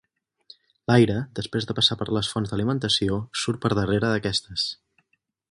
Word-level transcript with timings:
L'aire, 0.91 1.17
després 1.39 1.67
de 1.71 1.75
passar 1.81 1.97
per 1.99 2.07
les 2.19 2.31
fonts 2.33 2.55
d'alimentació 2.55 3.21
surt 3.43 3.61
per 3.67 3.73
darrere 3.83 4.13
d'aquestes. 4.15 4.67